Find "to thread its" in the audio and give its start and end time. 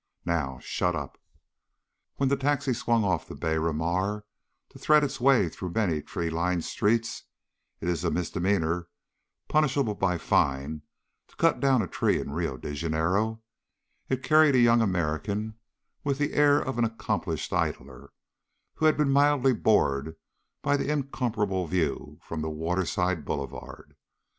4.69-5.19